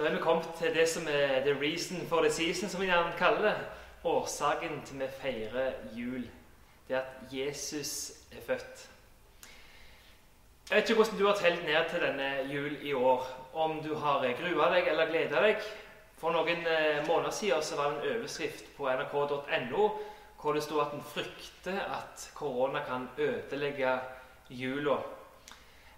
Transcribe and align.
Da 0.00 0.06
er 0.06 0.14
vi 0.14 0.18
kommet 0.22 0.46
til 0.58 0.74
det 0.74 0.88
som 0.88 1.08
er 1.08 1.42
the 1.44 1.52
reason 1.60 2.06
for 2.08 2.22
the 2.22 2.30
season, 2.32 2.68
som 2.68 2.80
vi 2.80 2.86
gjerne 2.86 3.12
kaller 3.18 3.42
det. 3.42 3.56
Årsaken 4.04 4.82
til 4.86 5.00
vi 5.00 5.08
feirer 5.20 5.72
jul. 5.92 6.22
Det 6.88 6.96
er 6.96 7.00
at 7.00 7.32
Jesus 7.32 8.12
er 8.32 8.40
født. 8.46 8.88
Jeg 10.70 10.76
vet 10.76 10.88
ikke 10.88 11.02
hvordan 11.02 11.18
du 11.18 11.26
har 11.26 11.34
telt 11.34 11.64
ned 11.64 11.90
til 11.90 12.00
denne 12.00 12.30
jul 12.54 12.78
i 12.82 12.92
år. 12.92 13.50
Om 13.52 13.82
du 13.82 13.94
har 13.94 14.24
grua 14.40 14.70
deg 14.72 14.88
eller 14.88 15.12
gleda 15.12 15.44
deg. 15.44 15.68
For 16.16 16.32
noen 16.32 16.64
eh, 16.64 17.04
måneder 17.06 17.30
siden 17.30 17.62
så 17.62 17.76
var 17.76 17.90
det 17.90 18.00
en 18.00 18.16
overskrift 18.16 18.72
på 18.76 18.88
nrk.no 18.88 19.88
hvor 20.40 20.52
det 20.56 20.62
sto 20.64 20.80
at 20.80 20.96
en 20.96 21.04
frykter 21.04 21.76
at 22.00 22.30
korona 22.34 22.80
kan 22.88 23.08
ødelegge 23.18 23.98
jula. 24.50 24.96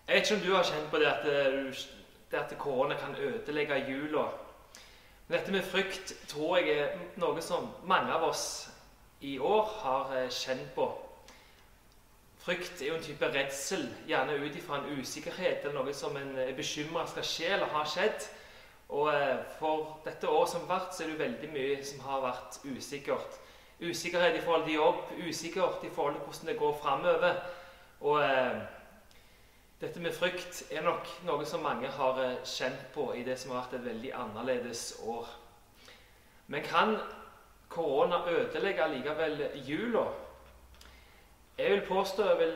Jeg 0.08 0.16
vet 0.16 0.30
ikke 0.30 0.34
om 0.34 0.46
du 0.48 0.54
har 0.56 0.64
kjent 0.66 0.90
på 0.90 0.98
det 0.98 1.06
at, 1.06 1.26
du, 1.26 2.01
det 2.32 2.40
at 2.40 2.58
korona 2.58 2.96
kan 2.98 3.14
ødelegge 3.16 3.84
jula. 3.88 4.26
Men 5.28 5.38
dette 5.38 5.52
med 5.52 5.62
frykt 5.62 6.14
tror 6.28 6.58
jeg 6.58 6.78
er 6.78 7.00
noe 7.20 7.42
som 7.44 7.70
mange 7.88 8.12
av 8.12 8.24
oss 8.26 8.46
i 9.20 9.38
år 9.38 9.68
har 9.84 10.14
eh, 10.16 10.30
kjent 10.30 10.74
på. 10.74 10.88
Frykt 12.42 12.80
er 12.82 12.88
jo 12.88 12.96
en 12.98 13.04
type 13.04 13.28
redsel, 13.30 13.84
gjerne 14.08 14.34
ut 14.42 14.56
ifra 14.58 14.80
en 14.80 14.98
usikkerhet 14.98 15.62
eller 15.62 15.76
noe 15.78 15.94
som 15.94 16.16
en 16.18 16.32
er 16.42 16.56
bekymra 16.58 17.04
skal 17.06 17.26
skje 17.28 17.52
eller 17.54 17.70
har 17.70 17.86
skjedd. 17.86 18.26
Og 18.92 19.12
eh, 19.14 19.38
for 19.60 20.00
dette 20.04 20.28
året 20.28 20.50
som 20.50 20.64
har 20.66 20.72
vært, 20.74 20.92
så 20.96 21.04
er 21.04 21.10
det 21.10 21.14
jo 21.14 21.22
veldig 21.22 21.50
mye 21.54 21.78
som 21.86 22.02
har 22.08 22.24
vært 22.26 22.58
usikkert. 22.66 23.38
Usikkerhet 23.82 24.36
i 24.36 24.42
forhold 24.42 24.66
til 24.66 24.80
jobb, 24.80 25.04
usikkert 25.28 25.86
i 25.86 25.90
forhold 25.94 26.18
til 26.18 26.26
hvordan 26.26 26.50
det 26.50 26.58
går 26.58 26.78
framover. 26.82 27.38
Og 28.00 28.18
eh, 28.24 28.58
dette 29.82 30.00
med 30.00 30.14
frykt 30.14 30.60
er 30.70 30.84
nok 30.86 31.08
noe 31.26 31.42
som 31.48 31.64
mange 31.66 31.88
har 31.90 32.18
eh, 32.22 32.36
kjent 32.46 32.84
på 32.94 33.08
i 33.18 33.24
det 33.26 33.34
som 33.40 33.50
har 33.50 33.64
vært 33.64 33.80
et 33.80 33.88
veldig 33.88 34.12
annerledes 34.14 34.82
år. 35.10 35.26
Men 36.46 36.62
kan 36.62 36.94
korona 37.72 38.20
ødelegge 38.30 38.86
likevel 38.92 39.42
jula? 39.66 40.04
Jeg 41.58 41.70
vil 41.70 41.84
påstå, 41.88 42.28
jeg 42.28 42.38
vil 42.38 42.54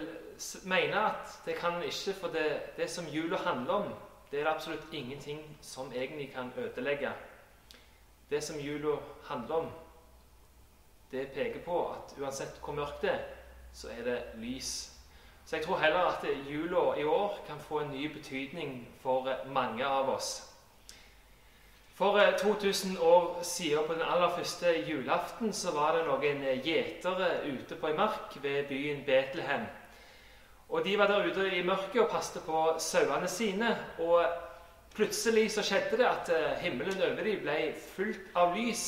mene 0.71 1.03
at 1.11 1.35
det 1.47 1.57
kan 1.59 1.83
ikke, 1.83 2.15
for 2.15 2.29
det, 2.31 2.47
det 2.77 2.91
som 2.91 3.11
jula 3.11 3.43
handler 3.43 3.75
om, 3.75 3.93
det 4.31 4.41
er 4.41 4.45
det 4.45 4.55
absolutt 4.55 4.93
ingenting 4.95 5.43
som 5.61 5.91
egentlig 5.93 6.31
kan 6.33 6.53
ødelegge. 6.57 7.11
Det 8.31 8.43
som 8.45 8.61
jula 8.61 8.97
handler 9.25 9.55
om, 9.55 9.73
det 11.11 11.33
peker 11.35 11.63
på 11.65 11.89
at 11.91 12.15
uansett 12.21 12.61
hvor 12.63 12.75
mørkt 12.75 13.03
det 13.03 13.11
er, 13.11 13.25
så 13.73 13.91
er 13.91 14.05
det 14.05 14.21
lys. 14.39 14.96
Så 15.47 15.57
jeg 15.57 15.65
tror 15.65 15.79
heller 15.79 15.99
at 15.99 16.25
jula 16.51 16.95
i 16.99 17.05
år 17.05 17.39
kan 17.47 17.61
få 17.61 17.79
en 17.79 17.91
ny 17.91 18.13
betydning 18.13 18.89
for 19.03 19.29
mange 19.47 19.87
av 19.87 20.09
oss. 20.11 20.53
For 21.95 22.21
2000 22.39 22.97
eh, 22.97 23.03
år 23.03 23.39
siden, 23.43 23.87
på 23.87 23.93
den 23.93 24.03
aller 24.03 24.31
første 24.37 24.85
julaften, 24.89 25.53
så 25.53 25.71
var 25.73 25.95
det 25.97 26.03
noen 26.07 26.43
gjetere 26.65 27.29
ute 27.47 27.79
på 27.79 27.89
ei 27.89 27.95
mark 27.97 28.35
ved 28.43 28.67
byen 28.69 29.05
Betlehem. 29.07 29.65
Og 30.69 30.85
De 30.85 30.99
var 30.99 31.07
der 31.07 31.31
ute 31.31 31.57
i 31.57 31.63
mørket 31.63 32.03
og 32.03 32.11
passet 32.11 32.43
på 32.43 32.75
sauene 32.79 33.29
sine. 33.29 33.71
Og 33.99 34.27
plutselig 34.95 35.51
så 35.55 35.63
skjedde 35.63 36.03
det 36.03 36.11
at 36.11 36.29
eh, 36.35 36.59
himmelen 36.67 37.03
over 37.03 37.23
dem 37.23 37.41
ble 37.47 37.75
fullt 37.95 38.35
av 38.35 38.59
lys. 38.59 38.85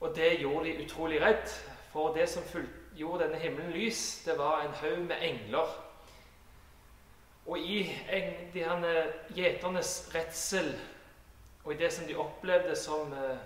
Og 0.00 0.14
det 0.16 0.36
gjorde 0.38 0.68
de 0.70 0.84
utrolig 0.84 1.20
redd, 1.20 1.50
for 1.92 2.14
det 2.14 2.28
som 2.30 2.46
fulgte 2.46 2.77
gjorde 2.98 3.24
denne 3.24 3.38
himmelen 3.40 3.72
lys, 3.72 4.22
det 4.26 4.38
var 4.38 4.62
en 4.62 4.74
haug 4.82 5.04
med 5.06 5.22
engler. 5.22 5.74
Og 7.46 7.58
i 7.58 7.82
de 8.52 8.64
her 8.64 9.12
gjeternes 9.34 10.10
redsel 10.14 10.74
og 11.64 11.74
i 11.74 11.76
det 11.76 11.92
som 11.92 12.06
de 12.06 12.16
opplevde 12.16 12.76
som, 12.76 13.12
eh, 13.12 13.38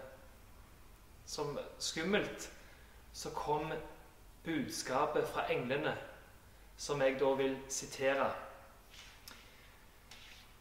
som 1.27 1.59
skummelt, 1.79 2.51
så 3.13 3.31
kom 3.31 3.73
budskapet 4.45 5.29
fra 5.29 5.53
englene, 5.53 5.97
som 6.77 7.03
jeg 7.03 7.21
da 7.21 7.25
vil 7.25 7.57
sitere. 7.69 8.33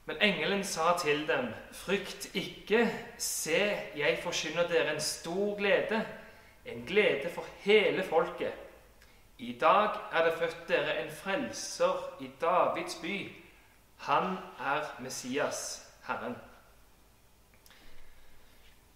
Men 0.06 0.18
engelen 0.22 0.64
sa 0.64 0.98
til 0.98 1.28
dem, 1.28 1.54
frykt 1.72 2.32
ikke, 2.34 2.90
se, 3.18 3.62
jeg 3.96 4.20
forsyner 4.24 4.68
dere 4.68 4.94
en 4.94 5.02
stor 5.02 5.58
glede, 5.58 6.06
en 6.66 6.86
glede 6.86 7.30
for 7.30 7.46
hele 7.60 8.04
folket. 8.04 8.54
I 9.42 9.58
dag 9.60 9.90
er 10.12 10.26
det 10.26 10.38
født 10.38 10.68
dere 10.68 11.04
en 11.04 11.12
frelser 11.12 12.18
i 12.20 12.30
Davids 12.42 12.96
by. 13.02 13.32
Han 13.98 14.38
er 14.60 15.02
Messias, 15.02 15.88
Herren. 16.08 16.36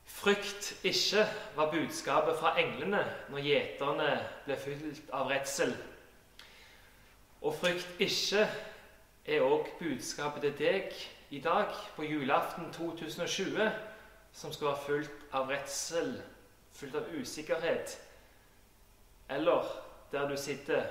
Frykt 0.06 0.80
ikke 0.84 1.26
var 1.56 1.72
budskapet 1.72 2.38
fra 2.40 2.60
englene 2.62 3.02
når 3.30 3.42
gjeterne 3.42 4.10
ble 4.46 4.58
fylt 4.58 5.10
av 5.14 5.32
redsel. 5.34 5.74
Og 7.42 7.56
frykt 7.58 8.00
ikke 8.00 8.46
er 9.26 9.48
òg 9.48 9.72
budskapet 9.80 10.46
til 10.46 10.60
deg 10.60 10.94
i 11.30 11.42
dag, 11.42 11.74
på 11.96 12.06
julaften 12.06 12.70
2020, 12.74 13.72
som 14.34 14.54
skal 14.54 14.68
være 14.68 14.86
fullt 14.86 15.26
av 15.34 15.50
redsel, 15.50 16.14
fullt 16.74 17.02
av 17.02 17.10
usikkerhet, 17.18 17.98
eller 19.30 19.85
der 20.12 20.28
du 20.30 20.38
sitter 20.38 20.84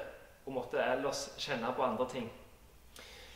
og 0.47 0.53
måtte 0.53 0.83
ellers 0.83 1.29
kjenne 1.39 1.73
på 1.77 1.83
andre 1.83 2.09
ting. 2.11 2.33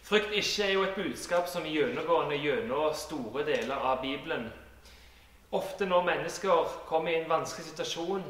Frykt 0.02 0.32
ikke 0.32 0.64
er 0.64 0.72
jo 0.72 0.82
et 0.82 0.94
budskap 0.96 1.48
som 1.48 1.66
er 1.66 1.74
gjennomgående 1.74 2.36
gjennom 2.40 2.94
store 2.96 3.44
deler 3.44 3.76
av 3.76 4.00
Bibelen. 4.02 4.48
Ofte 5.52 5.86
når 5.86 6.04
mennesker 6.04 6.72
kommer 6.86 7.12
i 7.12 7.20
en 7.20 7.28
vanskelig 7.28 7.66
situasjon 7.66 8.24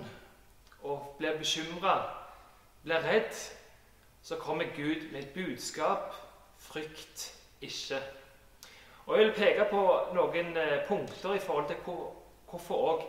og 0.82 1.14
blir 1.18 1.38
bekymra, 1.38 1.94
blir 2.82 3.02
redd, 3.02 3.34
så 4.22 4.36
kommer 4.36 4.74
Gud 4.76 5.12
med 5.12 5.22
et 5.22 5.34
budskap 5.34 6.14
frykt 6.58 7.34
ikke. 7.60 8.00
Og 9.06 9.18
Jeg 9.18 9.26
vil 9.26 9.34
peke 9.34 9.66
på 9.70 9.82
noen 10.14 10.56
eh, 10.56 10.82
punkter 10.88 11.34
i 11.34 11.42
forhold 11.42 11.66
til 11.68 11.76
hvorfor 12.50 12.74
òg 12.92 13.04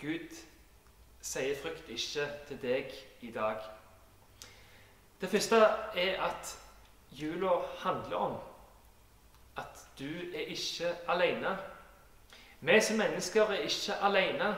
Gud 0.00 0.38
sier 1.26 1.56
'frykt 1.56 1.88
ikke' 1.88 2.28
til 2.48 2.62
deg 2.62 2.92
i 3.20 3.30
dag. 3.30 3.56
Det 5.20 5.28
første 5.28 5.56
er 5.96 6.22
at 6.22 6.58
jula 7.10 7.48
handler 7.78 8.16
om 8.16 8.36
at 9.56 9.88
du 9.98 10.08
er 10.34 10.40
ikke 10.46 10.94
alene. 11.08 11.58
Vi 12.60 12.80
som 12.80 12.96
mennesker 12.96 13.42
er 13.42 13.58
ikke 13.58 13.94
alene, 14.02 14.56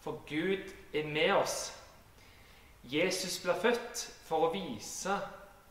for 0.00 0.12
Gud 0.28 0.72
er 0.94 1.06
med 1.06 1.32
oss. 1.32 1.78
Jesus 2.84 3.38
ble 3.38 3.54
født 3.62 4.02
for 4.26 4.48
å 4.48 4.52
vise 4.52 5.14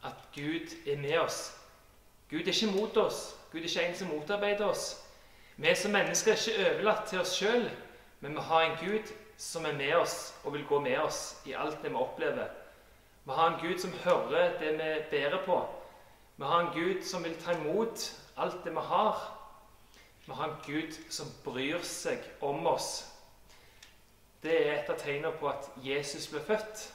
at 0.03 0.16
Gud 0.35 0.72
er 0.88 0.97
med 0.97 1.18
oss. 1.19 1.58
Gud 2.29 2.40
er 2.40 2.53
ikke 2.53 2.72
mot 2.72 2.97
oss. 2.97 3.35
Gud 3.52 3.59
er 3.59 3.63
ikke 3.63 3.88
en 3.88 3.96
som 3.96 4.08
motarbeider 4.08 4.66
oss. 4.66 5.02
Vi 5.58 5.75
som 5.75 5.91
mennesker 5.91 6.31
er 6.31 6.38
ikke 6.38 6.69
overlatt 6.69 7.09
til 7.09 7.19
oss 7.19 7.35
sjøl, 7.35 7.68
men 8.19 8.35
vi 8.35 8.41
har 8.41 8.62
en 8.62 8.78
Gud 8.79 9.12
som 9.41 9.66
er 9.66 9.74
med 9.74 9.96
oss 9.96 10.34
og 10.44 10.53
vil 10.53 10.66
gå 10.69 10.79
med 10.79 11.00
oss 11.02 11.22
i 11.50 11.53
alt 11.57 11.81
det 11.81 11.90
vi 11.90 11.97
opplever. 11.97 12.50
Vi 13.25 13.31
har 13.31 13.47
en 13.47 13.62
Gud 13.62 13.79
som 13.79 13.94
hører 14.03 14.57
det 14.59 14.74
vi 14.78 14.90
bærer 15.12 15.46
på. 15.46 15.57
Vi 16.38 16.46
har 16.46 16.59
en 16.59 16.74
Gud 16.74 17.03
som 17.03 17.24
vil 17.24 17.35
ta 17.41 17.56
imot 17.57 18.06
alt 18.38 18.63
det 18.63 18.74
vi 18.75 18.84
har. 18.85 19.18
Vi 20.25 20.34
har 20.34 20.47
en 20.47 20.62
Gud 20.66 20.94
som 21.09 21.28
bryr 21.44 21.81
seg 21.81 22.22
om 22.41 22.68
oss. 22.68 23.07
Det 24.44 24.53
er 24.68 24.74
et 24.75 24.90
av 24.90 24.97
tegnene 25.02 25.34
på 25.38 25.50
at 25.50 25.69
Jesus 25.84 26.29
ble 26.29 26.41
født. 26.46 26.85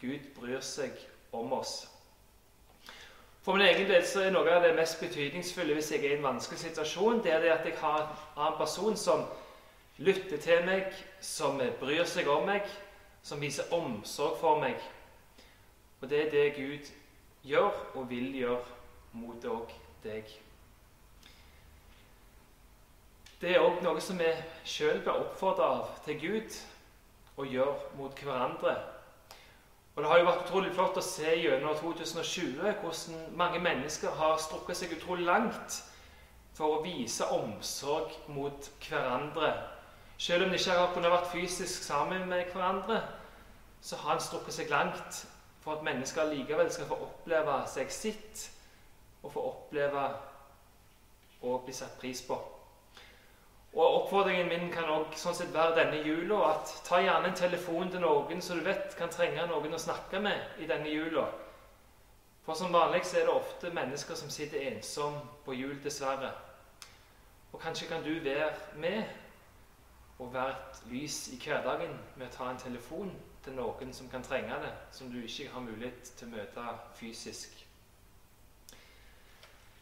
Gud 0.00 0.30
bryr 0.38 0.62
seg 0.62 0.94
om 1.32 1.52
oss. 1.52 1.88
For 3.42 3.56
min 3.56 3.66
egen 3.66 3.88
del 3.90 4.06
så 4.06 4.24
er 4.26 4.34
noe 4.34 4.50
av 4.52 4.62
det 4.62 4.76
mest 4.78 5.00
betydningsfulle 5.00 5.74
hvis 5.74 5.90
jeg 5.90 6.04
er 6.04 6.14
i 6.14 6.18
en 6.18 6.26
vanskelig 6.26 6.60
situasjon, 6.60 7.22
det 7.24 7.32
er 7.34 7.44
det 7.44 7.54
at 7.54 7.66
jeg 7.66 7.78
har 7.82 8.02
en 8.02 8.10
annen 8.36 8.58
person 8.58 8.96
som 8.96 9.26
lytter 10.00 10.40
til 10.40 10.64
meg, 10.64 10.92
som 11.20 11.60
bryr 11.80 12.06
seg 12.08 12.28
om 12.32 12.46
meg, 12.48 12.64
som 13.22 13.40
viser 13.40 13.68
omsorg 13.76 14.38
for 14.40 14.60
meg. 14.60 14.80
Og 16.00 16.08
det 16.08 16.26
er 16.26 16.30
det 16.32 16.46
Gud 16.56 16.92
gjør 17.44 17.74
og 17.94 18.06
vil 18.08 18.32
gjøre 18.36 18.62
mot 19.12 19.44
òg 19.44 19.72
deg. 20.04 20.24
Det 23.40 23.54
er 23.54 23.64
òg 23.64 23.82
noe 23.84 24.00
som 24.04 24.18
vi 24.20 24.28
sjøl 24.68 25.02
blir 25.04 25.16
oppfordra 25.16 25.68
av 25.78 25.92
til 26.04 26.18
Gud 26.20 26.56
å 27.40 27.46
gjøre 27.48 27.92
mot 27.96 28.24
hverandre. 28.24 28.74
Og 29.96 30.02
Det 30.02 30.10
har 30.10 30.18
jo 30.18 30.26
vært 30.28 30.42
utrolig 30.46 30.72
flott 30.72 30.96
å 30.96 31.04
se 31.04 31.34
gjennom 31.36 31.76
2020 31.76 32.60
hvordan 32.80 33.22
mange 33.36 33.60
mennesker 33.60 34.16
har 34.16 34.40
strukket 34.40 34.78
seg 34.78 34.92
utrolig 34.96 35.26
langt 35.28 35.80
for 36.56 36.76
å 36.78 36.82
vise 36.84 37.26
omsorg 37.32 38.12
mot 38.32 38.70
hverandre. 38.86 39.52
Selv 40.20 40.44
om 40.44 40.50
de 40.50 40.58
ikke 40.58 40.76
har 40.76 40.90
kunnet 40.92 41.12
vært 41.14 41.30
fysisk 41.32 41.82
sammen 41.82 42.26
med 42.28 42.50
hverandre, 42.52 42.98
så 43.80 43.96
har 43.96 44.18
en 44.18 44.20
strukket 44.20 44.52
seg 44.52 44.68
langt 44.68 45.22
for 45.64 45.78
at 45.78 45.84
mennesker 45.86 46.28
likevel 46.28 46.68
skal 46.72 46.90
få 46.90 46.98
oppleve 47.06 47.54
seg 47.72 47.92
sitt, 47.94 48.42
og 49.22 49.32
få 49.32 49.44
oppleve 49.48 50.02
å 51.40 51.54
bli 51.64 51.72
satt 51.72 51.96
pris 52.02 52.20
på. 52.26 52.36
Og 53.72 53.96
Oppfordringen 54.00 54.48
min 54.50 54.68
kan 54.74 54.90
også 54.92 55.22
sånn 55.22 55.38
sett 55.38 55.54
være 55.54 55.78
denne 55.78 56.02
jula 56.04 56.42
at 56.50 56.74
ta 56.84 56.98
gjerne 57.00 57.30
en 57.30 57.40
telefon 57.40 57.88
til 57.92 58.04
noen 58.04 58.44
som 58.44 58.60
du 58.60 58.66
vet 58.66 58.96
kan 58.98 59.12
trenge 59.14 59.46
noen 59.48 59.72
å 59.76 59.80
snakke 59.80 60.20
med 60.20 60.60
i 60.60 60.68
denne 60.68 60.92
jula. 60.92 61.24
For 62.44 62.60
som 62.60 62.76
vanlig 62.76 63.06
så 63.06 63.22
er 63.22 63.28
det 63.28 63.38
ofte 63.40 63.72
mennesker 63.72 64.20
som 64.20 64.28
sitter 64.32 64.68
ensom 64.74 65.16
på 65.46 65.56
jul, 65.56 65.78
dessverre. 65.84 66.34
Og 67.54 67.60
kanskje 67.62 67.88
kan 67.88 68.04
du 68.04 68.12
være 68.20 68.52
med 68.84 69.04
og 70.20 70.34
være 70.34 70.52
et 70.52 70.82
lys 70.92 71.16
i 71.32 71.40
hverdagen 71.40 71.96
med 72.16 72.28
å 72.28 72.34
ta 72.34 72.50
en 72.50 72.60
telefon 72.60 73.10
til 73.44 73.56
noen 73.56 73.92
som 73.96 74.08
kan 74.12 74.22
trenge 74.22 74.60
det, 74.62 74.72
som 74.92 75.08
du 75.08 75.18
ikke 75.22 75.48
har 75.54 75.64
mulighet 75.64 76.12
til 76.18 76.28
å 76.28 76.36
møte 76.36 76.66
fysisk. 76.98 77.56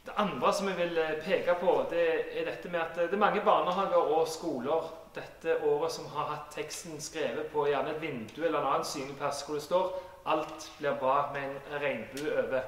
Det 0.06 0.14
andre 0.16 0.52
som 0.54 0.68
jeg 0.70 0.78
vil 0.78 0.98
eh, 1.02 1.18
peke 1.20 1.58
på, 1.60 1.72
det 1.90 2.04
er 2.40 2.46
dette 2.46 2.70
med 2.72 2.80
at 2.80 2.94
det 2.96 3.12
er 3.12 3.20
mange 3.20 3.42
barnehager 3.44 4.14
og 4.14 4.28
skoler 4.30 4.86
dette 5.18 5.58
året 5.66 5.92
som 5.92 6.06
har 6.14 6.30
hatt 6.30 6.54
teksten 6.54 7.00
skrevet 7.02 7.50
på 7.52 7.66
gjerne 7.68 7.92
et 7.92 8.00
vindu 8.00 8.38
eller 8.38 8.60
en 8.62 8.70
annen 8.70 8.88
synlig 8.88 9.18
plass 9.18 9.42
hvor 9.44 9.58
det 9.58 9.66
står 9.66 9.90
'Alt 10.28 10.70
blir 10.78 10.96
bra' 11.00 11.32
med 11.32 11.42
en 11.42 11.80
regnbue 11.80 12.32
over. 12.44 12.62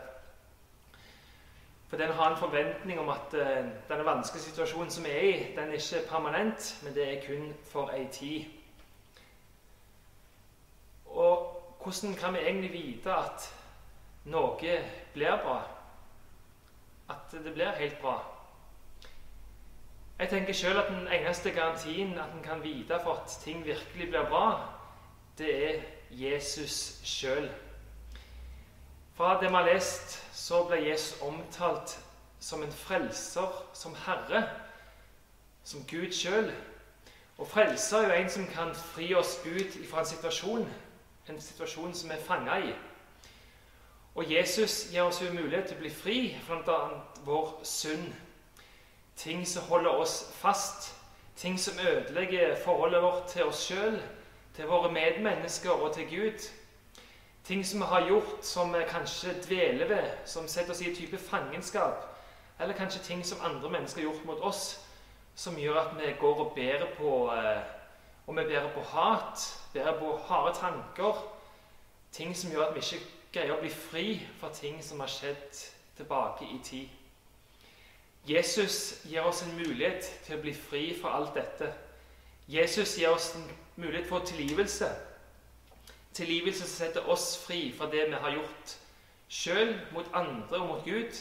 For 1.91 1.97
den 1.97 2.13
har 2.13 2.31
en 2.31 2.39
forventning 2.39 3.01
om 3.01 3.09
at 3.09 3.35
uh, 3.35 3.67
denne 3.89 4.05
vanskelige 4.07 4.45
situasjonen 4.45 4.91
som 4.91 5.05
vi 5.05 5.11
er 5.11 5.21
i, 5.21 5.55
den 5.57 5.69
er 5.69 5.73
ikke 5.73 6.07
permanent, 6.09 6.81
men 6.85 6.95
det 6.95 7.07
er 7.09 7.25
kun 7.27 7.55
for 7.67 7.91
ei 7.91 8.07
tid. 8.13 8.45
Og 11.07 11.57
hvordan 11.83 12.15
kan 12.15 12.35
vi 12.35 12.39
egentlig 12.39 12.73
vite 12.73 13.15
at 13.15 13.49
noe 14.25 14.77
blir 15.15 15.41
bra? 15.43 15.63
At 17.11 17.35
det 17.45 17.55
blir 17.55 17.75
helt 17.81 17.99
bra? 18.01 18.21
Jeg 20.21 20.29
tenker 20.29 20.53
selv 20.53 20.79
at 20.79 20.89
Den 20.89 21.09
eneste 21.09 21.51
garantien 21.51 22.19
at 22.19 22.35
en 22.37 22.43
kan 22.45 22.63
vite 22.63 23.01
for 23.03 23.13
at 23.13 23.39
ting 23.43 23.65
virkelig 23.65 24.09
blir 24.09 24.29
bra, 24.29 24.69
det 25.39 25.69
er 25.71 25.83
Jesus 26.11 27.01
sjøl. 27.05 27.51
Fra 29.21 29.41
det 29.41 29.49
vi 29.49 29.55
har 29.55 29.67
lest, 29.67 30.15
så 30.33 30.63
ble 30.65 30.79
Jesus 30.81 31.19
omtalt 31.21 31.91
som 32.41 32.63
en 32.65 32.73
frelser, 32.73 33.49
som 33.77 33.93
herre, 34.07 34.47
som 35.65 35.83
Gud 35.85 36.13
sjøl. 36.17 36.47
Og 37.37 37.49
frelser 37.49 37.99
er 37.99 38.07
jo 38.07 38.23
en 38.23 38.31
som 38.33 38.47
kan 38.49 38.71
fri 38.75 39.11
oss 39.15 39.35
ut 39.45 39.75
fra 39.91 40.01
en 40.01 40.09
situasjon, 40.09 40.65
en 41.29 41.41
situasjon 41.41 41.93
som 41.95 42.09
vi 42.09 42.17
er 42.17 42.23
fanga 42.25 42.55
i. 42.65 42.73
Og 44.15 44.33
Jesus 44.33 44.87
gir 44.89 45.03
oss 45.03 45.21
jo 45.21 45.29
mulighet 45.35 45.69
til 45.69 45.77
å 45.77 45.83
bli 45.83 45.93
fri 45.93 46.17
bl.a. 46.47 46.79
vår 47.27 47.51
synd. 47.63 48.15
Ting 49.21 49.45
som 49.45 49.69
holder 49.69 50.01
oss 50.01 50.15
fast, 50.39 50.95
ting 51.37 51.61
som 51.61 51.77
ødelegger 51.77 52.57
forholdet 52.65 53.05
vårt 53.05 53.29
til 53.35 53.53
oss 53.53 53.67
sjøl, 53.69 54.01
til 54.57 54.73
våre 54.73 54.89
medmennesker 54.97 55.77
og 55.77 55.93
til 55.99 56.09
Gud. 56.09 56.49
Ting 57.51 57.65
som 57.67 57.81
vi 57.81 57.87
har 57.87 58.09
gjort 58.09 58.45
som 58.47 58.73
vi 58.73 58.79
kanskje 58.87 59.33
dveler 59.43 59.89
ved, 59.89 60.11
som 60.25 60.49
setter 60.49 60.71
oss 60.71 60.81
i 60.81 60.89
en 60.89 60.95
type 60.95 61.19
fangenskap. 61.19 62.05
Eller 62.61 62.77
kanskje 62.79 63.03
ting 63.03 63.25
som 63.27 63.41
andre 63.43 63.71
mennesker 63.71 64.01
har 64.01 64.05
gjort 64.05 64.25
mot 64.25 64.45
oss, 64.47 64.87
som 65.35 65.59
gjør 65.59 65.81
at 65.81 65.97
vi 65.99 66.13
går 66.21 66.45
og 66.45 66.53
bærer 66.55 66.95
på 66.95 67.33
eh, 67.35 67.63
Og 68.27 68.37
vi 68.37 68.45
bærer 68.45 68.71
på 68.75 68.81
hat, 68.81 69.59
bærer 69.73 69.99
på 69.99 70.21
harde 70.29 70.55
tanker. 70.59 71.27
Ting 72.13 72.37
som 72.37 72.51
gjør 72.51 72.69
at 72.69 72.75
vi 72.75 72.81
ikke 72.81 73.05
greier 73.33 73.57
å 73.57 73.61
bli 73.61 73.71
fri 73.71 74.07
fra 74.39 74.53
ting 74.55 74.79
som 74.85 75.01
har 75.01 75.11
skjedd 75.11 75.67
tilbake 75.97 76.47
i 76.47 76.61
tid. 76.63 76.89
Jesus 78.29 79.03
gir 79.05 79.27
oss 79.27 79.43
en 79.43 79.57
mulighet 79.59 80.07
til 80.23 80.39
å 80.39 80.41
bli 80.41 80.55
fri 80.55 80.87
fra 81.03 81.17
alt 81.19 81.35
dette. 81.35 81.75
Jesus 82.47 82.95
gir 82.99 83.11
oss 83.11 83.35
en 83.35 83.51
mulighet 83.77 84.07
for 84.07 84.23
tilgivelse. 84.23 85.10
Tilgivelse 86.15 86.65
som 86.65 86.69
setter 86.69 87.09
oss 87.09 87.37
fri 87.47 87.73
fra 87.77 87.87
det 87.91 88.09
vi 88.09 88.19
har 88.19 88.35
gjort 88.35 88.77
sjøl, 89.31 89.77
mot 89.93 90.07
andre 90.15 90.59
og 90.59 90.67
mot 90.69 90.85
Gud. 90.85 91.21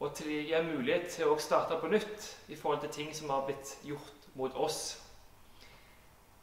Og 0.00 0.14
til 0.18 0.32
å 0.32 0.40
gi 0.42 0.62
mulighet 0.66 1.06
til 1.14 1.30
å 1.30 1.38
starte 1.38 1.78
på 1.78 1.90
nytt 1.92 2.26
i 2.50 2.58
forhold 2.58 2.82
til 2.82 2.90
ting 2.96 3.14
som 3.14 3.30
har 3.30 3.46
blitt 3.46 3.76
gjort 3.86 4.26
mot 4.34 4.54
oss. 4.58 4.98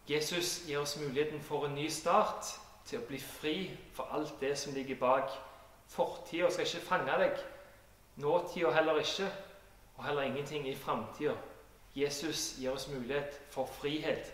Jesus 0.08 0.64
gir 0.68 0.80
oss 0.80 0.98
muligheten 0.98 1.42
for 1.42 1.68
en 1.68 1.76
ny 1.76 1.90
start, 1.92 2.48
til 2.88 3.02
å 3.02 3.06
bli 3.06 3.20
fri 3.22 3.56
for 3.94 4.10
alt 4.16 4.40
det 4.42 4.56
som 4.58 4.74
ligger 4.74 4.98
bak. 4.98 5.30
Fortida 5.92 6.50
skal 6.50 6.66
ikke 6.66 6.88
fange 6.88 7.18
deg. 7.22 7.44
Nåtida 8.18 8.72
heller 8.74 9.04
ikke. 9.04 9.28
Og 9.98 10.06
heller 10.06 10.22
ingenting 10.22 10.68
i 10.70 10.76
framtida. 10.76 11.36
Jesus 11.96 12.56
gir 12.58 12.72
oss 12.72 12.88
mulighet 12.88 13.42
for 13.52 13.66
frihet. 13.66 14.34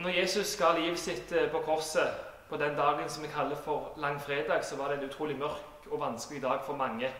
Når 0.00 0.10
Jesus 0.10 0.56
ga 0.56 0.70
livet 0.78 0.98
sitt 0.98 1.32
eh, 1.36 1.50
på 1.52 1.58
korset 1.60 2.14
på 2.48 2.56
den 2.56 2.72
dagen 2.76 3.08
som 3.12 3.22
vi 3.22 3.28
kaller 3.28 3.56
for 3.56 3.92
langfredag, 4.00 4.64
så 4.64 4.76
var 4.76 4.88
det 4.88 4.98
en 4.98 5.10
utrolig 5.10 5.36
mørk 5.36 5.88
og 5.90 6.00
vanskelig 6.00 6.40
dag 6.42 6.62
for 6.64 6.76
mange. 6.76 7.10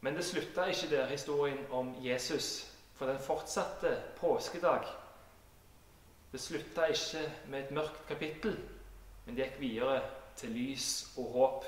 Men 0.00 0.14
det 0.14 0.24
slutta 0.24 0.66
ikke 0.68 0.90
der, 0.90 1.06
historien 1.06 1.64
om 1.72 1.94
Jesus, 2.04 2.70
for 2.94 3.06
den 3.06 3.18
fortsatte 3.18 3.96
påskedag. 4.20 4.84
Det 6.32 6.40
slutta 6.40 6.90
ikke 6.92 7.32
med 7.48 7.62
et 7.62 7.70
mørkt 7.70 8.06
kapittel, 8.08 8.58
men 9.24 9.36
det 9.36 9.46
gikk 9.46 9.60
videre 9.60 10.02
til 10.36 10.52
lys 10.52 11.06
og 11.16 11.30
håp. 11.32 11.64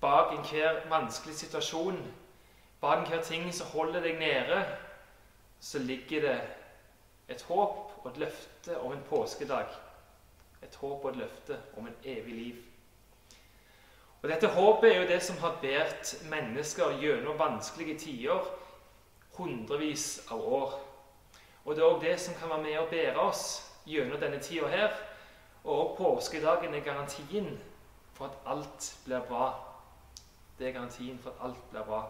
Bak 0.00 0.36
enhver 0.36 0.82
vanskelig 0.92 1.38
situasjon, 1.38 2.02
bak 2.80 2.98
enhver 2.98 3.24
ting 3.24 3.48
som 3.54 3.72
holder 3.72 4.04
deg 4.04 4.20
nede, 4.20 4.60
så 5.60 5.78
ligger 5.78 6.20
det 6.20 6.40
et 7.28 7.42
håp 7.48 7.89
og 8.02 8.10
et 8.10 8.18
løfte 8.24 8.80
om 8.80 8.92
en 8.92 9.06
påskedag. 9.08 9.66
Et 10.62 10.76
håp 10.76 11.04
og 11.04 11.10
et 11.10 11.16
løfte 11.16 11.58
om 11.76 11.86
en 11.86 11.96
evig 12.04 12.34
liv. 12.34 12.56
Og 14.22 14.28
Dette 14.28 14.48
håpet 14.52 14.92
er 14.92 15.00
jo 15.00 15.08
det 15.08 15.22
som 15.22 15.38
har 15.40 15.58
båret 15.62 16.14
mennesker 16.28 16.98
gjennom 17.00 17.38
vanskelige 17.38 17.98
tider 17.98 18.50
hundrevis 19.38 20.26
av 20.30 20.40
år. 20.44 20.74
Og 21.64 21.76
det 21.76 21.82
er 21.82 21.88
òg 21.88 22.02
det 22.02 22.16
som 22.20 22.36
kan 22.36 22.50
være 22.52 22.62
med 22.62 22.78
å 22.80 22.88
bære 22.90 23.22
oss 23.22 23.44
gjennom 23.88 24.20
denne 24.20 24.40
tida 24.44 24.68
her. 24.68 24.94
Og 25.64 25.96
påskedagen 25.96 26.74
er 26.74 26.84
garantien 26.84 27.50
for 28.16 28.28
at 28.28 28.38
alt 28.46 28.94
blir 29.04 29.24
bra. 29.28 29.50
Det 30.58 30.68
er 30.68 30.76
garantien 30.76 31.18
for 31.22 31.32
at 31.32 31.44
alt 31.48 31.70
blir 31.70 31.84
bra. 31.88 32.02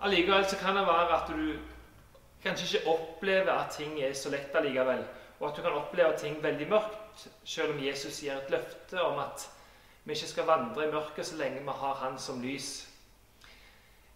Allikevel 0.00 0.44
så 0.48 0.56
kan 0.60 0.76
det 0.76 0.86
være 0.86 1.20
at 1.20 1.28
du 1.32 1.75
kanskje 2.46 2.78
ikke 2.78 2.94
opplever 2.94 3.52
at 3.52 3.74
ting 3.76 3.98
er 4.02 4.14
så 4.16 4.30
lett 4.32 4.54
allikevel, 4.54 5.04
og 5.40 5.48
at 5.48 5.58
du 5.58 5.62
kan 5.62 5.76
oppleve 5.76 6.16
ting 6.18 6.38
veldig 6.42 6.68
mørkt, 6.70 7.28
selv 7.44 7.74
om 7.74 7.84
Jesus 7.84 8.22
gir 8.22 8.36
et 8.36 8.50
løfte 8.52 9.02
om 9.02 9.18
at 9.20 9.48
vi 10.06 10.14
ikke 10.14 10.28
skal 10.30 10.46
vandre 10.46 10.86
i 10.86 10.92
mørket 10.92 11.26
så 11.26 11.36
lenge 11.36 11.64
vi 11.64 11.78
har 11.80 11.94
Han 12.02 12.18
som 12.18 12.42
lys. 12.42 12.86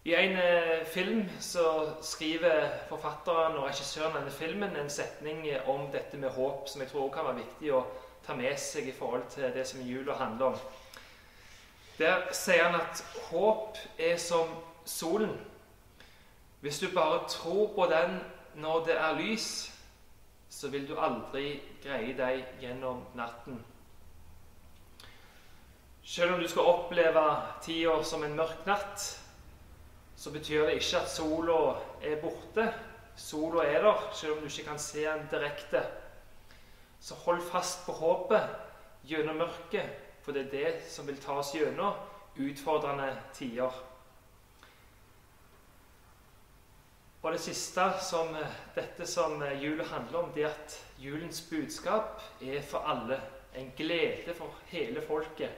I 0.04 0.14
en 0.14 0.36
eh, 0.36 0.86
film 0.86 1.28
så 1.40 1.92
skriver 2.02 2.70
forfatteren 2.88 3.58
og 3.58 3.66
regissøren 3.66 4.14
denne 4.16 4.30
filmen 4.30 4.76
en 4.76 4.90
setning 4.90 5.42
om 5.68 5.90
dette 5.92 6.16
med 6.16 6.30
håp, 6.30 6.68
som 6.68 6.80
jeg 6.80 6.88
tror 6.88 7.10
kan 7.12 7.26
være 7.26 7.42
viktig 7.42 7.74
å 7.74 7.82
ta 8.24 8.36
med 8.36 8.56
seg 8.58 8.88
i 8.88 8.94
forhold 8.96 9.26
til 9.34 9.52
det 9.52 9.66
som 9.68 9.82
jula 9.84 10.16
handler 10.16 10.54
om. 10.54 10.56
Der 11.98 12.30
sier 12.32 12.64
han 12.64 12.80
at 12.80 13.02
håp 13.28 13.76
er 13.98 14.16
som 14.16 14.54
solen. 14.88 15.36
Hvis 16.60 16.78
du 16.78 16.88
bare 16.94 17.28
tror 17.28 17.74
på 17.74 17.86
den 17.90 18.20
når 18.54 18.84
det 18.84 18.96
er 19.00 19.18
lys, 19.18 19.72
så 20.48 20.68
vil 20.68 20.88
du 20.88 20.96
aldri 20.98 21.60
greie 21.82 22.12
deg 22.18 22.44
gjennom 22.60 23.04
natten. 23.14 23.60
Selv 26.04 26.34
om 26.34 26.40
du 26.40 26.48
skal 26.48 26.66
oppleve 26.66 27.22
tida 27.62 27.94
som 28.04 28.24
en 28.26 28.36
mørk 28.36 28.66
natt, 28.66 29.04
så 30.16 30.32
betyr 30.34 30.66
det 30.66 30.80
ikke 30.80 31.00
at 31.00 31.12
sola 31.12 31.58
er 32.02 32.18
borte. 32.20 32.66
Sola 33.16 33.64
er 33.64 33.84
der, 33.84 34.08
selv 34.12 34.32
om 34.32 34.42
du 34.42 34.50
ikke 34.50 34.68
kan 34.68 34.78
se 34.78 35.04
den 35.06 35.28
direkte. 35.30 35.84
Så 37.00 37.14
hold 37.14 37.40
fast 37.52 37.86
på 37.86 37.92
håpet 37.92 38.50
gjennom 39.08 39.38
mørket, 39.40 39.86
for 40.22 40.36
det 40.36 40.46
er 40.46 40.50
det 40.50 40.90
som 40.92 41.06
vil 41.08 41.20
ta 41.22 41.38
oss 41.40 41.54
gjennom 41.54 41.96
utfordrende 42.36 43.14
tider. 43.32 43.72
Og 47.22 47.32
det 47.32 47.40
siste 47.40 47.84
som 48.00 48.34
eh, 48.34 48.60
dette 48.74 49.06
som 49.06 49.42
eh, 49.42 49.62
jula 49.62 49.84
handler 49.84 50.18
om, 50.18 50.30
det 50.34 50.44
er 50.44 50.54
at 50.54 50.76
julens 50.98 51.40
budskap 51.50 52.22
er 52.40 52.62
for 52.62 52.78
alle. 52.78 53.20
En 53.56 53.72
glede 53.76 54.34
for 54.34 54.54
hele 54.66 55.02
folket. 55.06 55.50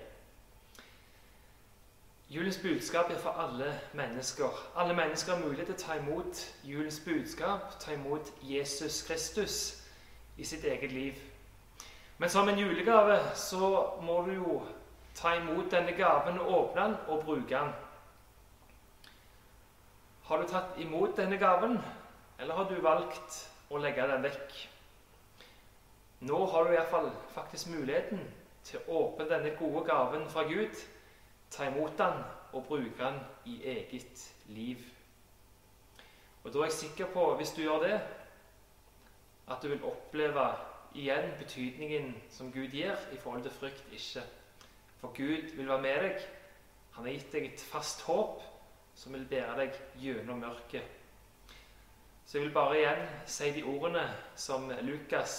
Julens 2.29 2.59
budskap 2.59 3.11
er 3.11 3.19
for 3.19 3.31
alle 3.31 3.81
mennesker. 3.93 4.71
Alle 4.77 4.95
mennesker 4.95 5.33
har 5.33 5.45
mulighet 5.45 5.67
til 5.67 5.75
å 5.75 5.83
ta 5.83 5.97
imot 6.01 6.41
julens 6.65 7.01
budskap, 7.05 7.75
ta 7.81 7.93
imot 7.93 8.33
Jesus 8.43 9.03
Kristus 9.07 9.85
i 10.39 10.45
sitt 10.45 10.65
eget 10.65 10.93
liv. 10.93 11.19
Men 12.19 12.31
som 12.31 12.49
en 12.49 12.59
julegave 12.59 13.19
så 13.37 13.93
må 14.03 14.23
du 14.27 14.33
jo 14.33 14.63
ta 15.15 15.35
imot 15.37 15.71
denne 15.71 15.93
gaven, 15.93 16.41
åpne 16.41 16.83
den 16.83 16.97
og 17.09 17.25
bruke 17.25 17.55
den. 17.55 17.75
Har 20.23 20.39
du 20.39 20.47
tatt 20.49 20.79
imot 20.79 21.17
denne 21.17 21.39
gaven, 21.39 21.79
eller 22.39 22.55
har 22.55 22.69
du 22.71 22.79
valgt 22.81 23.39
å 23.71 23.81
legge 23.83 24.07
den 24.07 24.23
vekk? 24.23 24.55
Nå 26.23 26.39
har 26.53 26.65
du 26.69 26.75
iallfall 26.77 27.09
faktisk 27.35 27.73
muligheten 27.73 28.23
til 28.63 28.79
å 28.87 29.01
åpne 29.09 29.27
denne 29.31 29.57
gode 29.59 29.83
gaven 29.89 30.29
fra 30.31 30.45
Gud, 30.47 30.77
ta 31.51 31.67
imot 31.67 31.99
den 31.99 32.23
og 32.53 32.69
bruke 32.69 32.99
den 33.01 33.19
i 33.51 33.59
eget 33.75 34.23
liv. 34.55 34.85
Og 36.45 36.53
Da 36.53 36.59
er 36.59 36.65
jeg 36.65 36.73
sikker 36.73 37.11
på, 37.15 37.35
hvis 37.37 37.51
du 37.57 37.63
gjør 37.63 37.83
det, 37.83 38.01
at 39.51 39.63
du 39.63 39.69
vil 39.69 39.85
oppleve 39.85 40.47
igjen 40.95 41.35
betydningen 41.39 42.15
som 42.31 42.53
Gud 42.53 42.71
gir 42.71 42.95
i 43.13 43.19
forhold 43.19 43.43
til 43.43 43.59
frykt 43.59 43.85
ikke. 43.93 44.23
For 45.01 45.13
Gud 45.17 45.57
vil 45.57 45.69
være 45.69 45.83
med 45.83 46.01
deg. 46.03 46.25
Han 46.93 47.05
har 47.05 47.13
gitt 47.13 47.33
deg 47.33 47.47
et 47.51 47.61
fast 47.73 48.03
håp 48.07 48.43
som 48.95 49.13
vil 49.13 49.25
bære 49.29 49.57
deg 49.59 49.79
gjennom 50.01 50.43
mørket. 50.43 50.83
Så 52.27 52.39
jeg 52.39 52.47
vil 52.47 52.55
bare 52.55 52.79
igjen 52.79 53.09
si 53.27 53.51
de 53.53 53.65
ordene 53.67 54.05
som 54.37 54.71
Lukas 54.83 55.35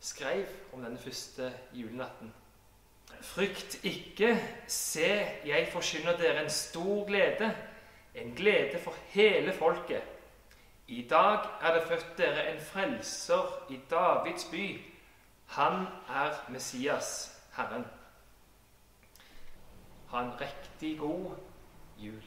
skrev 0.00 0.46
om 0.72 0.84
denne 0.84 0.98
første 0.98 1.50
julenatten. 1.76 2.32
Frykt 3.20 3.80
ikke, 3.84 4.30
se, 4.70 5.10
jeg 5.44 5.68
forkynner 5.72 6.16
dere 6.16 6.44
en 6.44 6.50
stor 6.50 7.04
glede, 7.06 7.50
en 8.14 8.34
glede 8.34 8.78
for 8.80 8.96
hele 9.12 9.52
folket. 9.52 10.02
I 10.88 11.06
dag 11.10 11.44
er 11.60 11.74
det 11.74 11.86
født 11.88 12.18
dere 12.18 12.48
en 12.52 12.60
frelser 12.60 13.70
i 13.70 13.80
Davids 13.90 14.44
by. 14.50 14.80
Han 15.46 15.86
er 16.08 16.50
Messias, 16.50 17.40
Herren. 17.56 17.84
Ha 20.10 20.22
en 20.22 20.32
riktig 20.40 20.98
god 20.98 21.36
jul. 21.98 22.22